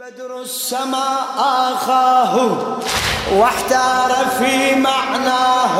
بدر 0.00 0.40
السماء 0.42 1.24
آخاه 1.38 2.56
واحتار 3.32 4.26
في 4.38 4.74
معناه. 4.74 5.76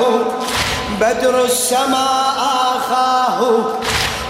بدر 1.01 1.45
السماء 1.45 2.35
آخاه 2.77 3.41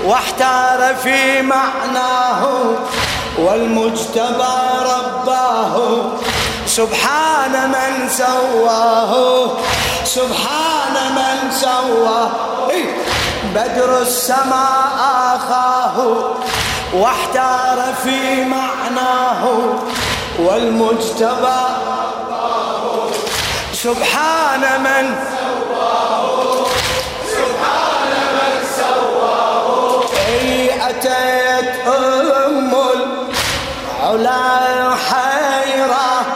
واحتار 0.05 0.95
في 0.95 1.43
معناه. 1.43 2.43
والمجتبى 3.39 4.57
رباه. 4.83 6.03
سبحان 6.67 7.71
من 7.71 8.09
سواه. 8.09 9.49
سبحان 10.05 10.95
من 11.15 11.51
سواه. 11.51 12.31
إيه. 12.71 12.97
بدر 13.55 14.03
السماء 14.03 14.89
آخاه. 15.35 16.31
واحتار 16.95 17.95
في 18.05 18.45
معناه 18.45 19.49
والمجتبى. 20.39 21.61
سبحان 23.73 24.61
من 24.83 25.15
سواه 25.31 26.67
سبحان 27.33 28.13
من 28.35 28.53
سواه 28.77 30.03
اي 30.29 30.71
اتيت 30.91 31.87
أم 31.87 32.75
العلا 34.11 34.95
حيرة 34.95 36.27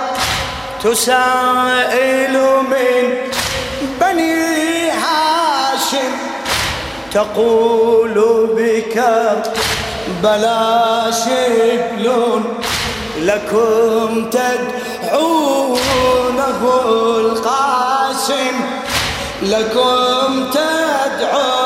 تسائل 0.84 2.32
من 2.70 3.05
بني 4.00 4.91
هاشم 4.91 6.14
تقول 7.12 8.16
بك 8.56 8.96
بلا 10.24 11.10
شكل 11.10 12.06
لكم 13.20 14.30
تدعونه 14.30 15.80
القاسم 17.16 18.56
لكم 19.42 20.50
تدعونه 20.50 21.64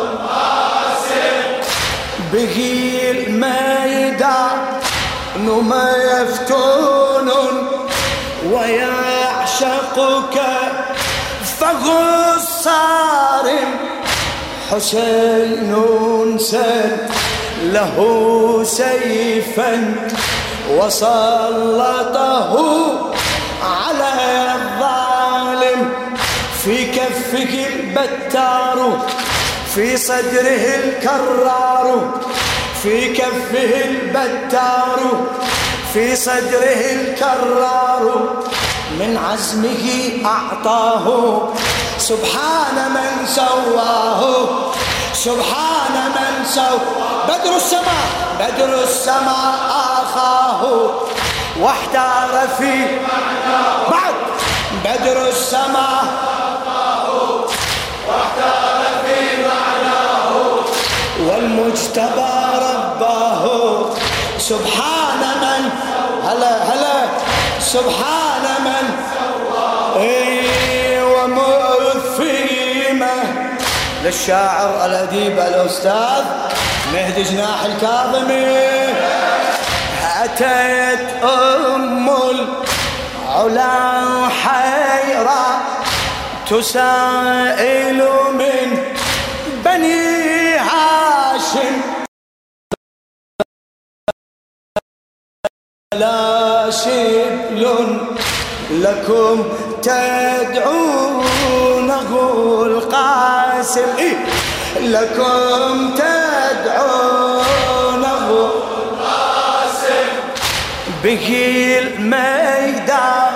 القاسم. 0.00 1.36
به 2.32 2.56
الميدان 3.10 4.58
يفتون 5.96 7.28
ويعشقك 8.52 10.36
فهو 11.60 12.34
الصارم 12.36 13.70
حسين 14.70 15.74
سل 16.38 16.96
له 17.62 17.96
سيفا 18.64 19.94
وسلطه 20.70 22.52
على 23.62 24.10
الظالم 24.54 25.90
في 26.64 26.86
كفه 26.86 27.66
البتار 27.66 29.06
في 29.74 29.96
صدره 29.96 30.64
الكرار 30.84 32.20
في 32.82 33.12
كفه 33.12 33.84
البتار 33.84 35.26
في 35.94 36.16
صدره 36.16 36.80
الكرار 36.92 38.36
من 38.98 39.18
عزمه 39.30 39.86
أعطاه 40.24 41.48
سبحان 42.08 42.78
من 42.96 43.26
سواه. 43.26 44.22
سبحان 45.12 45.96
من 46.16 46.44
سوى 46.44 46.80
بدر 47.28 47.56
السماء. 47.56 48.08
بدر 48.40 48.82
السماء 48.82 49.54
آخاه. 50.00 50.62
واحتار 51.60 52.48
في 52.58 52.72
بعد. 53.90 54.14
بدر 54.84 55.28
السماء 55.28 56.04
واحتار 58.08 58.82
في 59.04 59.18
معناه 59.42 60.32
والمجتبى 61.28 62.34
رباه. 62.68 63.44
سبحان 64.38 65.22
من 65.44 65.62
هلا 66.24 66.54
هلا. 66.72 66.98
سبحان 67.60 68.37
للشاعر 74.08 74.86
الأديب 74.86 75.38
الأستاذ 75.38 76.24
مهدي 76.92 77.22
جناح 77.22 77.64
الكاظمي. 77.64 78.94
أتت 80.24 81.24
أم 81.24 82.08
العلا 82.08 84.28
حيرة 84.28 85.60
تسائل 86.50 88.08
من 88.32 88.78
بني 89.64 90.56
هاشم. 90.56 91.80
لا 95.94 96.70
شبل 96.70 97.98
لكم 98.70 99.48
تدعونه 99.82 101.28
القاسم 103.78 103.98
إيه؟ 103.98 104.16
لكم 104.80 105.94
تدعونه 105.94 107.48
القاسم 108.30 110.08
به 111.04 111.28
الميدان 111.82 113.32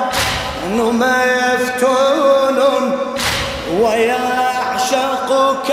ما 0.93 1.25
يفتون 1.25 2.59
ويعشقك 3.81 5.71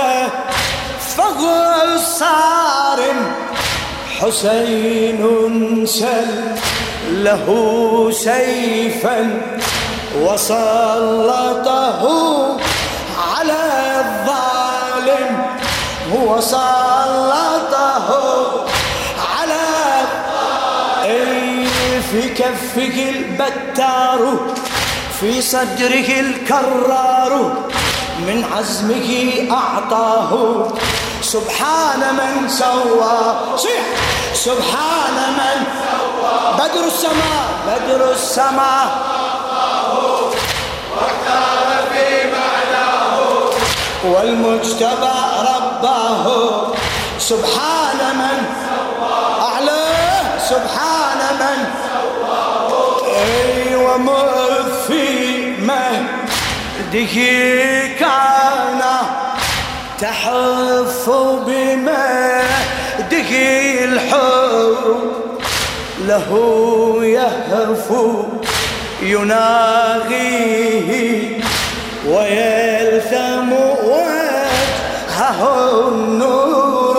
فهو 1.18 1.76
الصارم 1.96 3.20
حسين 4.20 5.22
سل 5.86 6.28
له 7.12 7.48
سيفا 8.12 9.42
وسلطه 10.22 11.59
وسلطه 16.30 18.10
على 19.38 19.66
أي 21.04 21.66
في 22.12 22.30
كفه 22.30 23.10
البتار 23.10 24.22
في 25.20 25.42
صدره 25.42 26.10
الكرار 26.20 27.34
من 28.28 28.46
عزمه 28.58 29.12
أعطاه. 29.52 30.32
سبحان 31.22 32.02
من 32.20 32.50
سوى 32.50 33.18
صيح. 33.58 33.84
سبحان 34.34 35.18
من 35.40 35.58
بدر 36.60 36.86
السماء 36.88 37.46
بدر 37.68 38.12
السماء. 38.12 38.88
معناه 40.96 41.59
والمجتبى 44.04 45.18
رباه. 45.42 46.26
سبحان 47.20 48.00
من 48.16 48.40
أعلى 49.42 49.86
سبحان 50.50 51.22
من 51.40 51.60
أي 53.16 53.76
ومثي 53.76 55.56
مهده 55.62 57.16
كان 58.00 58.82
تحف 60.00 61.10
بمهده 61.48 63.32
الحب 63.84 65.12
له 66.08 66.30
يهفو 67.04 68.24
يناغيه 69.02 70.70
ويلثم 72.08 73.39
وجهه 75.40 75.88
النور. 75.88 76.98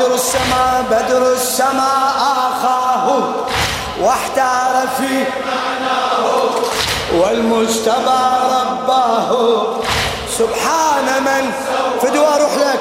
بدر 0.00 0.14
السماء 0.14 0.84
بدر 0.90 1.32
السماء 1.32 2.16
آخاه 2.48 3.22
واحتار 4.02 4.88
في 4.98 5.24
معناه 5.44 6.50
والمجتبى 7.20 8.22
رباه. 8.60 9.30
سبحان 10.38 11.22
من 11.22 11.52
فدوى 12.02 12.26
أروح 12.26 12.54
لك. 12.54 12.80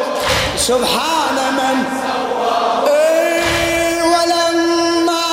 سبحان 0.58 1.38
من 1.54 1.84
إيه 2.88 4.04
ولما 4.04 5.26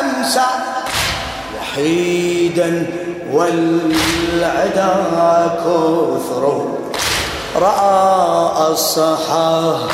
أمسى. 0.00 0.50
وحيدا 1.60 2.86
والعدا 3.32 4.90
كثر 5.64 6.77
رأى 7.58 8.72
الصحابه 8.72 9.88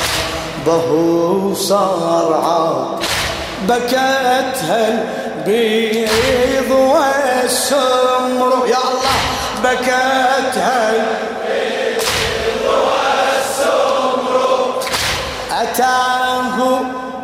صرعا 1.55 2.99
بكتها 3.67 4.87
البيض 4.87 6.71
والسمر. 6.71 8.51
يا 8.67 8.77
الله 8.77 9.19
بكتها 9.63 10.91
البيض 10.91 12.03
والسمر. 12.85 14.35
أتاه 15.51 16.57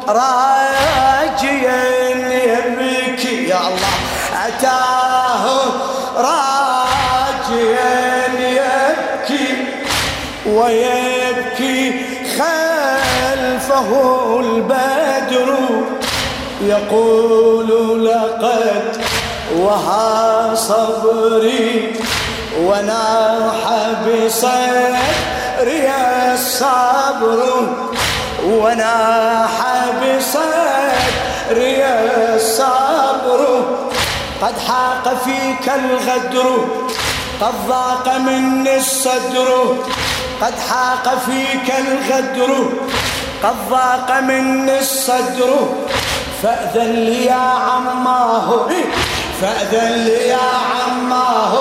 راجيا. 0.07 2.10
ويبكي 10.71 12.05
خلفه 12.37 13.89
البدر 14.39 15.55
يقول 16.61 18.05
لقد 18.05 18.97
وها 19.55 20.55
صبري 20.55 21.93
وناح 22.59 23.63
بصدري 24.07 25.89
الصبر 26.33 27.67
وناح 28.45 29.57
بصدري 30.01 31.85
الصبر 32.35 33.65
قد 34.41 34.53
حاق 34.67 35.21
فيك 35.25 35.71
الغدر 35.75 36.67
قد 37.41 37.53
ضاق 37.67 38.17
مني 38.17 38.77
الصدر 38.77 39.75
قد 40.41 40.53
حاق 40.69 41.17
فيك 41.25 41.73
الغدر 41.79 42.69
قد 43.43 43.55
ضاق 43.69 44.19
مني 44.19 44.79
الصدر. 44.79 45.51
فأذن 46.43 46.91
لي 46.91 47.25
يا 47.25 47.33
عماه 47.67 48.67
فأذن 49.41 49.91
لي 49.91 50.27
يا 50.27 50.49
عماه. 50.73 51.53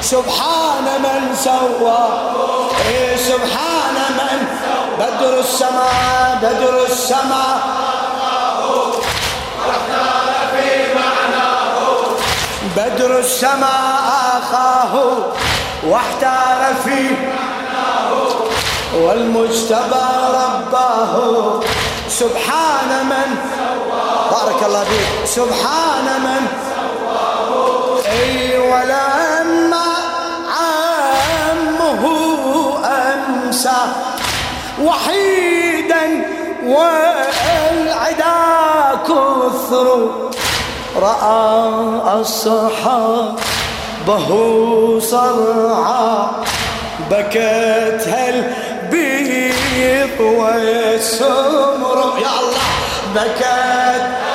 سبحان 0.00 0.86
من 1.04 1.34
سوى 1.34 2.02
إيه 2.88 3.16
سبحان 3.16 3.96
من 4.18 4.38
بدر 4.98 5.38
السماء 5.38 6.38
بدر 6.42 6.84
السماء 6.90 7.58
بدر 12.76 13.18
السماء 13.18 14.02
آخاه 14.36 14.94
واحتار 15.86 16.74
في 16.84 17.16
والمجتبى 18.94 20.06
رباه. 20.28 21.14
سبحان 22.08 23.06
من؟ 23.06 23.36
بارك 24.30 24.62
الله 24.66 24.84
فيك. 24.84 25.26
سبحان 25.26 26.20
من؟ 26.20 26.46
أي 28.06 28.58
ولما 28.58 29.88
عمه 30.48 32.02
أمسى. 32.84 33.82
وحيدا 34.82 36.24
والعدا 36.64 38.34
كثر. 39.04 40.10
رأى 40.96 41.70
به 44.06 44.28
صرعى. 45.02 46.28
بكت 47.10 48.06
البيض 48.06 48.61
والسمر 50.20 51.98
يا 52.22 52.32
الله. 52.40 52.62
بكت. 53.14 54.31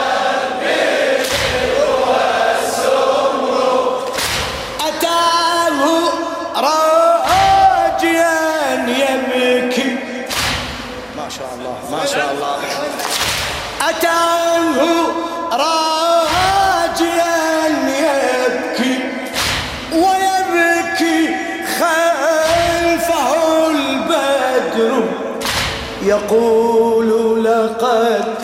يقول 26.28 27.44
لقد 27.46 28.36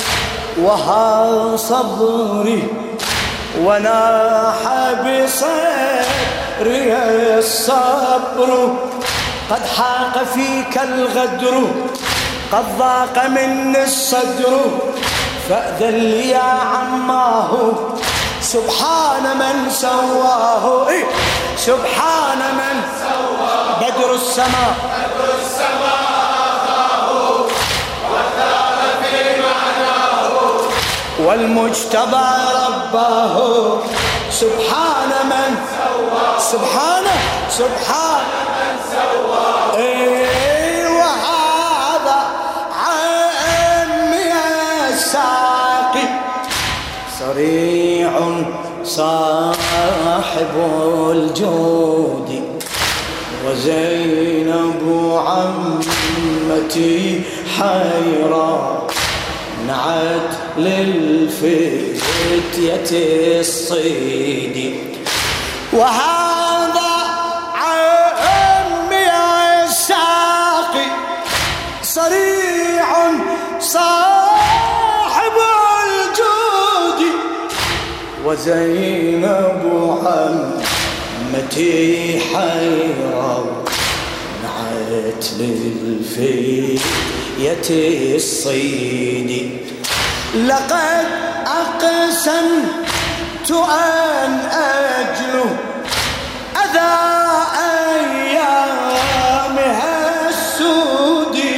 وها 0.58 1.56
صبري 1.58 2.68
وناح 3.60 4.62
بصدري 5.04 6.94
الصبر. 7.40 8.76
قد 9.50 9.66
حاق 9.78 10.24
فيك 10.34 10.78
الغدر 10.78 11.56
قد 12.52 12.66
ضاق 12.80 13.26
مني 13.28 13.84
الصدر. 13.84 14.60
فأذن 15.50 15.96
لي 15.96 16.30
يا 16.30 16.40
عماه 16.40 17.52
سبحان 18.42 19.38
من 19.38 19.70
سواه. 19.70 20.90
إيه 20.90 21.06
سبحان 21.58 22.40
من 22.60 22.76
سواه. 23.04 23.80
بدر 23.82 24.14
السماء 24.16 24.74
بدر 24.94 25.30
السماء. 25.42 25.93
والمجتبى 31.26 32.30
رباه 32.68 33.36
سبحان 34.32 35.12
من 35.26 35.56
سواه. 35.78 36.40
سبحانه. 36.40 37.16
سبحان 37.50 38.26
من 38.58 38.76
سواه. 38.92 39.78
إيه 39.78 40.24
صريع 47.20 48.12
صاحب 48.84 50.54
الجود. 51.12 52.30
وزينب 53.46 54.82
عمتي 55.28 57.02
حيرة 57.58 58.88
نعت 59.68 60.43
للفتية 60.58 61.80
الصيد. 63.40 64.76
وهذا 65.74 66.94
عمي 67.56 69.10
الساقي 69.64 70.90
صريع 71.84 72.88
صاحب 73.60 75.34
وزينب 78.26 79.64
عمتي 81.34 82.20
حيرة 82.20 83.64
نعت 84.44 85.26
للفية 85.40 86.88
الصيد. 88.16 89.32
لقد 90.34 91.06
أقسمت 91.48 93.52
أن 93.52 94.40
أجله 94.52 95.56
أذى 96.64 96.94
أيامها 98.34 100.30
السودي 100.30 101.56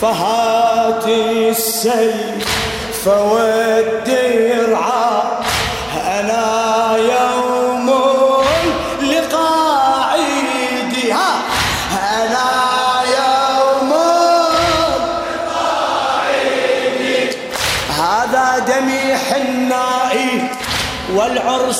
فهات 0.00 1.08
السيف 1.08 2.48
فودي 3.04 4.21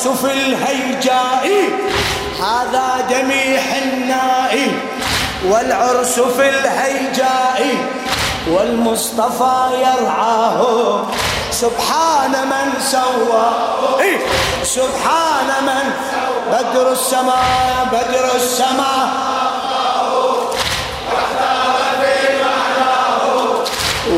في 0.09 0.32
الهيجاء. 0.32 1.49
هذا 2.40 3.06
دمي 3.11 3.59
حنائي 3.59 4.78
والعرس 5.44 6.21
في 6.21 6.49
الهيجاء 6.49 7.76
والمصطفى 8.49 9.68
يرعاه. 9.78 11.02
سبحان 11.50 12.30
من 12.30 12.80
سوى. 12.80 13.50
إيه 14.00 14.18
سبحان 14.64 15.49
من 15.66 15.92
بدر 16.52 16.92
السماء 16.92 17.87
بدر 17.92 18.35
السماء. 18.35 19.09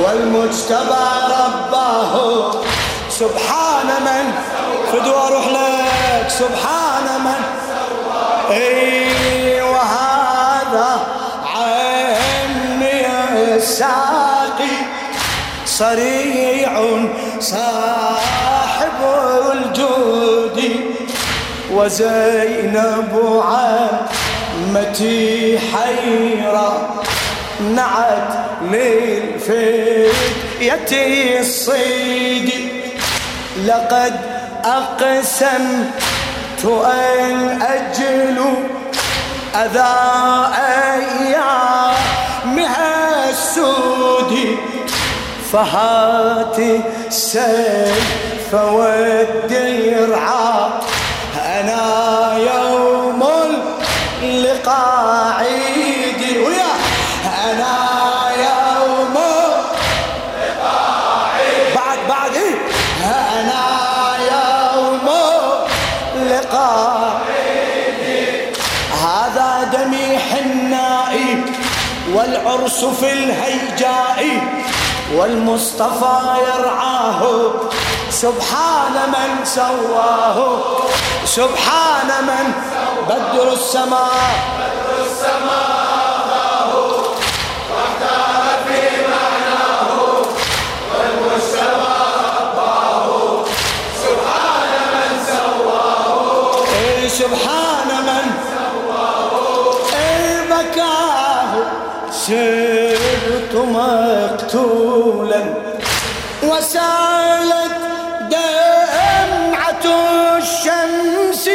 والمجتبى 0.05 1.07
رباه. 1.31 2.14
سبحان 3.11 3.87
من 3.87 4.25
فدوى 4.95 5.27
أروح 5.27 5.47
لك 5.47 6.29
سبحان 6.29 7.07
من. 7.25 7.41
إي 8.51 9.63
وهذا 9.63 11.07
عيني 11.55 13.07
الساقي. 13.57 14.77
صريع 15.67 16.73
صاحب 17.41 19.01
الجود. 19.53 20.59
وزينب 21.73 23.43
عمتي 23.45 25.59
حيرة 25.59 27.03
نعت 27.75 28.29
للفتية 28.63 30.11
الصيد. 31.41 32.51
لقد 33.65 34.34
أقسمت 34.64 35.92
أن 36.85 37.62
أجل 37.62 38.38
أذى 39.54 39.94
أيامها 42.14 42.90
السود 43.30 44.59
فهات 45.52 46.59
السيف 47.09 48.54
والدرع. 48.54 50.28
أنا 51.47 51.83
يوم 52.38 53.23
اللقاء. 54.23 55.74
اللقاء 66.35 67.23
هذا 69.05 69.71
دمي 69.73 70.19
حنائي 70.19 71.45
والعرس 72.14 72.85
في 72.85 73.12
الهيجاء 73.12 74.41
والمصطفى 75.14 76.19
يرعاه. 76.49 77.53
سبحان 78.11 78.95
من 79.09 79.45
سواه. 79.45 80.62
سبحان 81.25 82.11
من 82.26 82.53
بدر 83.09 83.53
السماء 83.53 84.35
بدر 84.59 85.05
السماء. 85.07 85.74
وسالت 106.49 107.75
دمعة 108.21 109.85
الشمس. 110.37 111.47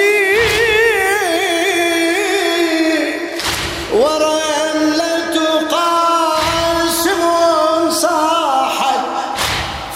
ورملة 3.94 5.36
قاسم 5.72 7.22
صاحت 7.90 9.06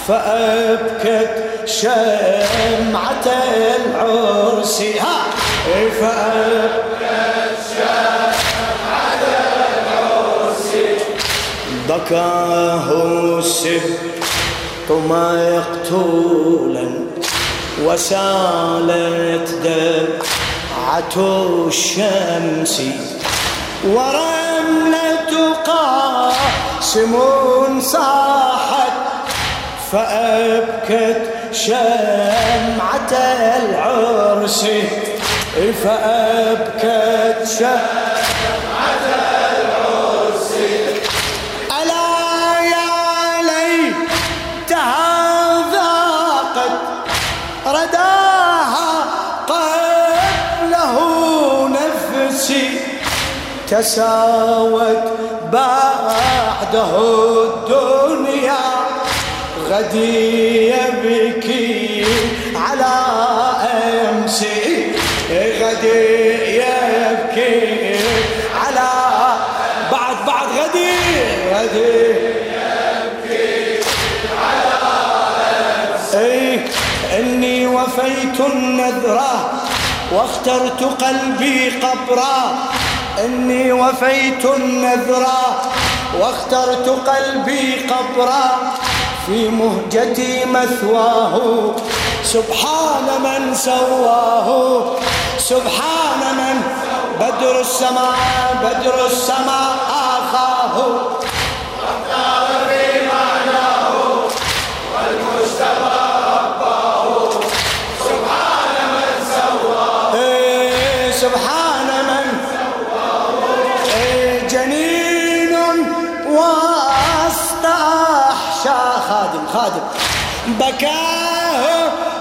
فأبكت 0.08 1.34
شمعة 1.66 3.26
العرس. 3.76 4.78
ها 5.00 5.18
فأبكت 6.00 7.58
شمعة 7.76 9.22
العرس. 9.86 10.70
بكاه 11.88 12.88
السبت 13.38 14.13
مقتولا 14.90 16.84
وسالت 17.84 19.48
دمعة 19.64 21.16
الشمس 21.68 22.82
ورملة 23.84 25.54
قاسم 25.66 27.14
صاحت 27.80 28.92
فأبكت 29.92 31.22
شمعة 31.52 33.12
العرس 33.56 34.66
فأبكت 35.84 37.48
شمعة 37.58 38.13
تساوت 53.74 55.04
بعده 55.52 56.92
الدنيا. 57.44 58.64
غدي 59.70 60.68
يبكي 60.68 62.04
على 62.54 62.94
أمسي 64.10 64.92
غدي 65.60 66.02
يبكي 66.56 67.96
على 68.64 68.90
بعد 69.92 70.16
بعد 70.26 70.48
غدي 70.58 70.94
غدي 71.54 71.94
يبكي 72.54 73.80
على 74.44 74.82
أمسي 75.94 76.60
إني 77.18 77.66
وفيت 77.66 78.40
النذرة 78.40 79.32
واخترت 80.12 80.82
قلبي 81.02 81.70
قبرا. 81.70 82.54
إني 83.18 83.72
وفيت 83.72 84.44
النذرة 84.44 85.62
واخترت 86.20 86.88
قلبي 86.88 87.86
قبرا 87.86 88.74
في 89.26 89.48
مهجتي 89.48 90.44
مثواه. 90.44 91.74
سبحان 92.24 93.06
من 93.24 93.54
سواه. 93.54 94.84
سبحان 95.38 96.22
من 96.36 96.62
بدر 97.20 97.60
السماء 97.60 98.16
بدر 98.62 99.06
السماء 99.06 99.76
آخاه. 99.90 100.76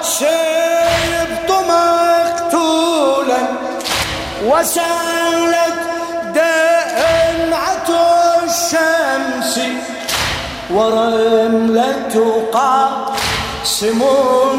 سبط 0.01 1.49
مقتولا 1.69 3.41
وسالت 4.45 5.79
دمعة 6.35 7.89
الشمس 8.43 9.59
ورملة 10.71 12.15
قاسم 12.53 14.01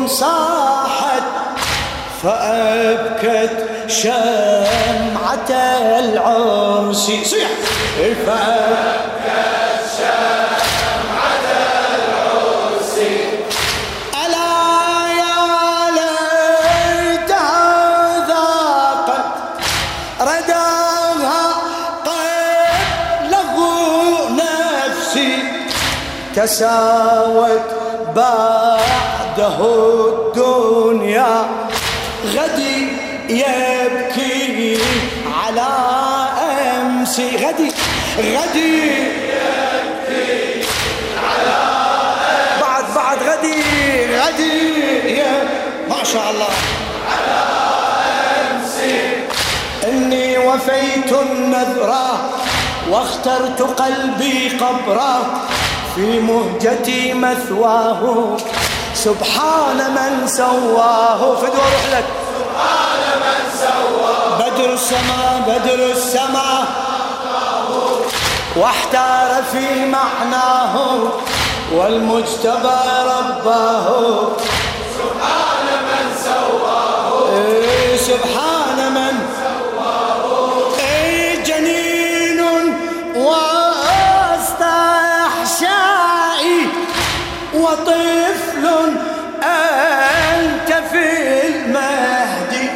صاحت 0.06 1.22
فأبكت 2.22 3.56
شمعة 3.88 5.50
العرس. 5.98 7.06
صيح. 7.24 7.48
فأبكت 8.26 9.84
تساوت 26.44 27.68
بعده 28.16 29.58
الدنيا. 30.12 31.46
غدي 32.34 32.88
يبكي 33.28 34.78
على 35.44 35.68
أمسي 36.80 37.28
غدي 37.36 37.72
غدي 38.18 38.76
يبكي 39.32 40.66
على 41.28 41.56
بعد 42.60 42.84
بعد 42.96 43.18
غدي 43.28 43.62
غدي 44.16 45.22
ما 45.88 46.04
شاء 46.12 46.30
الله. 46.30 46.54
على 47.12 47.40
أمسي 48.50 49.00
إني 49.88 50.38
وفيت 50.38 51.12
النذرة 51.12 52.30
واخترت 52.90 53.62
قلبي 53.62 54.48
قبره. 54.48 55.40
في 55.94 56.20
مهجتي 56.20 57.14
مثواه. 57.14 58.36
سبحان 58.94 59.78
من 59.96 60.26
سواه. 60.26 61.36
فدوى 61.36 61.66
روح 61.74 61.84
لك. 61.92 62.04
سبحان 62.38 63.02
من 63.20 63.40
سواه 63.60 64.38
بدر 64.38 64.72
السماء 64.72 65.42
بدر 65.48 65.90
السماء 65.90 66.64
واحتار 68.56 69.42
في 69.52 69.84
معناه. 69.84 70.74
والمجتبى 71.72 72.78
رباه. 73.06 73.86
سبحان 74.98 75.66
من 75.88 76.16
سواه. 76.24 77.28
إيه 77.36 77.96
سبحان 77.96 78.53
وطفل 87.74 88.66
أنت 89.42 90.70
في 90.90 91.06
المهدي. 91.46 92.68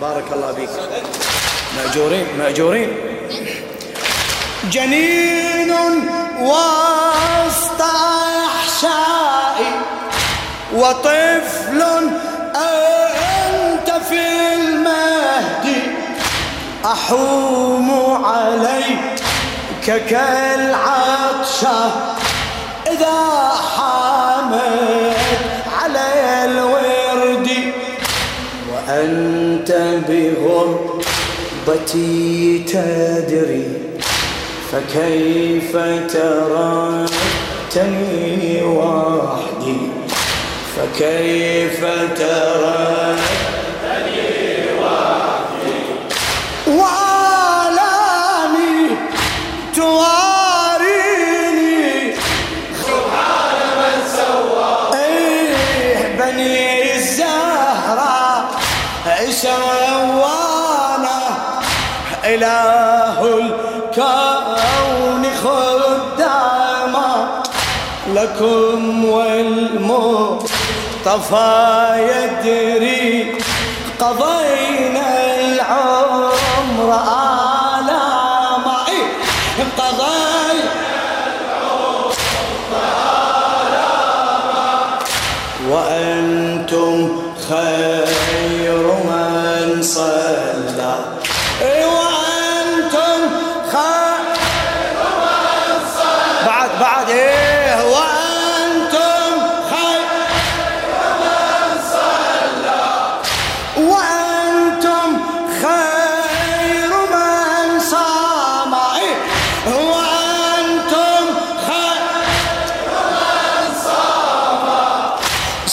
بارك 0.00 0.24
الله 0.32 0.52
بك 0.52 0.68
مأجورين 1.76 2.26
مأجورين. 2.38 2.90
جنين 4.70 5.72
وسط 6.40 7.82
أحشائي 8.52 9.72
وطفل 10.74 11.82
أنت 12.56 13.90
في 14.08 14.22
المهدي. 14.54 15.82
أحوم 16.84 17.88
عليك 18.24 19.20
كالعطشة 20.10 21.80
إذا 22.92 23.18
حامد 23.76 25.14
على 25.82 26.08
الورد 26.44 27.48
وأنت 28.72 29.70
بغربتي 31.68 32.58
تدري 32.58 33.68
فكيف 34.72 35.72
تركتني 37.72 38.44
وحدي؟ 38.62 39.80
فكيف 40.76 41.80
تركتني 42.18 43.49
والمصطفى 71.06 71.96
يدري 71.98 73.32
قضينا 74.00 74.69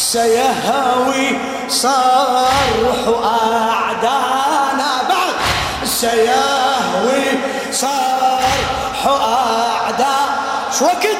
سيهوي 0.07 1.37
صرح 1.67 3.01
أعدانا 3.23 4.91
بعد. 5.09 5.35
سيهوي 5.83 7.23
صرح 7.71 9.01
أعداء 9.05 10.29
شو 10.79 10.85
وقت؟ 10.85 11.17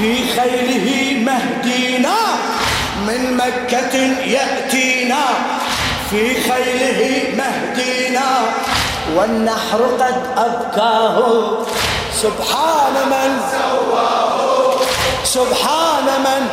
في 0.00 0.40
خيله 0.40 1.18
مهدينا. 1.24 2.16
من 3.06 3.36
مكة 3.36 3.96
يأتينا. 4.26 5.24
في 6.10 6.50
خيله 6.50 7.34
مهدينا. 7.36 8.28
والنحر 9.16 9.82
قد 10.00 10.22
أبكاه. 10.36 11.58
سبحان 12.22 12.94
من 13.10 13.40
سواه. 13.52 14.72
سبحان 15.24 16.20
من 16.24 16.48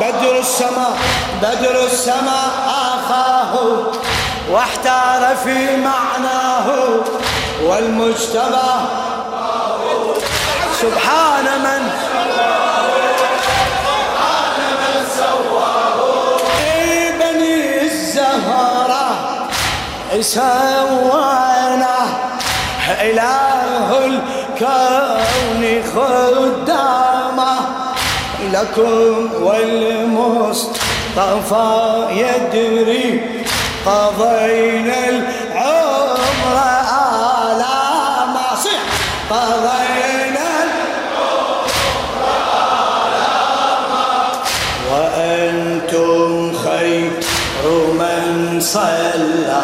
بدر 0.00 0.38
السماء 0.38 0.98
بدر 1.42 1.84
السماء 1.84 2.50
آخاه. 2.68 3.76
واحتار 4.50 5.36
في 5.44 5.76
معناه. 5.76 6.66
والمجتبى. 7.62 8.72
سبحان 10.80 11.44
من 11.44 11.90
سوانا 20.20 21.96
إله 23.00 23.88
الكون 24.06 25.82
خدامة 25.94 27.56
لكم 28.52 29.30
والمصطفى 29.42 30.86
يدري 32.10 33.20
قضينا 33.86 35.04